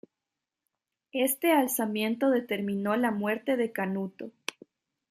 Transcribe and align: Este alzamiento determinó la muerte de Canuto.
Este 1.13 1.51
alzamiento 1.51 2.31
determinó 2.31 2.95
la 2.95 3.11
muerte 3.11 3.55
de 3.55 3.71
Canuto. 3.71 4.31